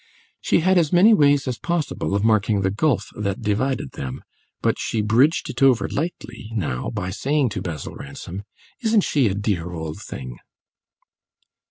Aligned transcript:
She 0.41 0.61
had 0.61 0.79
as 0.79 0.91
many 0.91 1.13
ways 1.13 1.47
as 1.47 1.59
possible 1.59 2.15
of 2.15 2.23
marking 2.23 2.61
the 2.61 2.71
gulf 2.71 3.09
that 3.15 3.43
divided 3.43 3.91
them; 3.91 4.23
but 4.59 4.79
she 4.79 5.03
bridged 5.03 5.47
it 5.51 5.61
over 5.61 5.87
lightly 5.87 6.49
now 6.55 6.89
by 6.89 7.11
saying 7.11 7.49
to 7.49 7.61
Basil 7.61 7.93
Ransom; 7.93 8.41
"Isn't 8.81 9.01
she 9.03 9.27
a 9.27 9.35
dear 9.35 9.71
old 9.73 10.01
thing?" 10.01 10.39